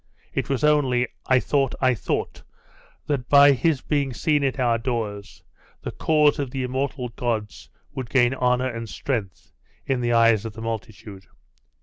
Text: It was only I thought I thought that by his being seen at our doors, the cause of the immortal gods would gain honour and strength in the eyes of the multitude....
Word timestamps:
It 0.33 0.49
was 0.49 0.63
only 0.63 1.07
I 1.27 1.39
thought 1.39 1.75
I 1.79 1.93
thought 1.93 2.41
that 3.05 3.29
by 3.29 3.51
his 3.51 3.81
being 3.81 4.13
seen 4.15 4.43
at 4.43 4.59
our 4.59 4.79
doors, 4.79 5.43
the 5.83 5.91
cause 5.91 6.39
of 6.39 6.49
the 6.49 6.63
immortal 6.63 7.09
gods 7.09 7.69
would 7.93 8.09
gain 8.09 8.33
honour 8.33 8.67
and 8.67 8.89
strength 8.89 9.51
in 9.85 10.01
the 10.01 10.11
eyes 10.13 10.43
of 10.43 10.53
the 10.53 10.61
multitude.... 10.63 11.27